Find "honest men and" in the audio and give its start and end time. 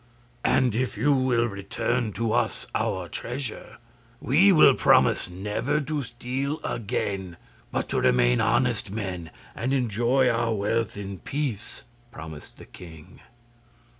8.41-9.75